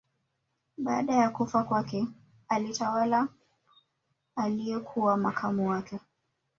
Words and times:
Baada 0.77 1.13
ya 1.15 1.29
kufa 1.29 1.63
kwake 1.63 2.07
alitawala 2.47 3.27
aliyekuwa 4.35 5.17
makamu 5.17 5.69
wake 5.69 5.99